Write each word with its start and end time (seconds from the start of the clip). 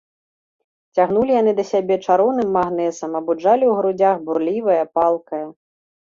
Цягнулі 0.99 1.35
яны 1.41 1.53
да 1.59 1.65
сябе 1.71 1.95
чароўным 2.05 2.49
магнэсам, 2.57 3.11
абуджалі 3.21 3.65
ў 3.69 3.73
грудзях 3.83 4.17
бурлівае, 4.31 4.81
палкае. 4.99 5.45